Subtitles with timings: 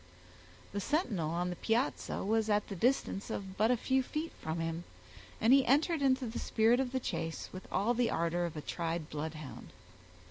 [0.71, 4.59] The sentinel on the piazza was at the distance of but a few feet from
[4.59, 4.83] him,
[5.39, 8.61] and he entered into the spirit of the chase with all the ardor of a
[8.61, 9.67] tried bloodhound.